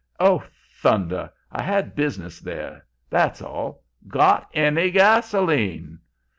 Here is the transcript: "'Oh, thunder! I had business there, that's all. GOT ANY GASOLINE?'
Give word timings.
"'Oh, 0.19 0.43
thunder! 0.71 1.29
I 1.51 1.61
had 1.61 1.93
business 1.93 2.39
there, 2.39 2.87
that's 3.11 3.39
all. 3.39 3.83
GOT 4.07 4.49
ANY 4.55 4.89
GASOLINE?' 4.89 5.99